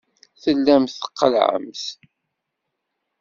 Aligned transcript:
Tellamt 0.41 0.99
tqellɛemt. 1.03 1.83